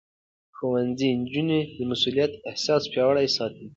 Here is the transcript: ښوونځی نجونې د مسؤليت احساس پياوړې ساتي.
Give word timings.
ښوونځی 0.55 1.09
نجونې 1.21 1.59
د 1.75 1.79
مسؤليت 1.91 2.31
احساس 2.49 2.81
پياوړې 2.91 3.27
ساتي. 3.37 3.67